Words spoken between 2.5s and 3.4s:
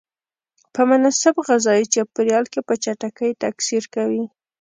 کې په چټکۍ